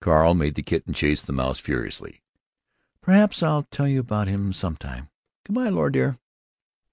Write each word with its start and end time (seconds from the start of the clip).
Carl 0.00 0.32
made 0.32 0.54
the 0.54 0.62
kitten 0.62 0.94
chase 0.94 1.22
the 1.22 1.32
mouse 1.32 1.58
furiously. 1.58 2.22
"Perhaps 3.00 3.42
I'll 3.42 3.64
tell 3.64 3.88
you 3.88 3.98
about 3.98 4.28
him 4.28 4.52
some 4.52 4.76
time.... 4.76 5.08
Good 5.44 5.54
by, 5.54 5.70
Laura 5.70 5.90
dear." 5.90 6.18